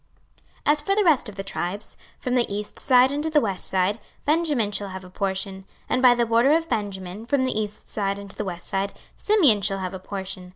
26:048:023 0.65 0.71
As 0.73 0.81
for 0.81 0.95
the 0.95 1.03
rest 1.03 1.29
of 1.29 1.35
the 1.35 1.43
tribes, 1.43 1.97
from 2.17 2.33
the 2.33 2.51
east 2.51 2.79
side 2.79 3.11
unto 3.13 3.29
the 3.29 3.39
west 3.39 3.65
side, 3.69 3.99
Benjamin 4.25 4.71
shall 4.71 4.89
have 4.89 5.05
a 5.05 5.11
portion. 5.11 5.57
26:048:024 5.61 5.65
And 5.89 6.01
by 6.01 6.15
the 6.15 6.25
border 6.25 6.51
of 6.53 6.67
Benjamin, 6.69 7.25
from 7.27 7.43
the 7.43 7.59
east 7.59 7.87
side 7.87 8.19
unto 8.19 8.35
the 8.35 8.43
west 8.45 8.65
side, 8.67 8.93
Simeon 9.15 9.61
shall 9.61 9.77
have 9.77 9.93
a 9.93 9.99
portion. 9.99 10.49